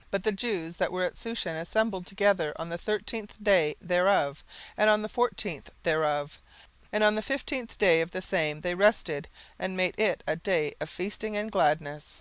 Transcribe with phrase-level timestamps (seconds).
[0.00, 4.42] 17:009:018 But the Jews that were at Shushan assembled together on the thirteenth day thereof,
[4.76, 6.40] and on the fourteenth thereof;
[6.90, 9.28] and on the fifteenth day of the same they rested,
[9.60, 12.20] and made it a day of feasting and gladness.